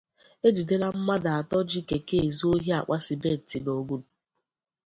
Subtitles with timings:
[0.45, 4.01] E Jidela Mmadụ Atọ Ji Keke Ezu Ohi Àkpà Simenti n'Ogun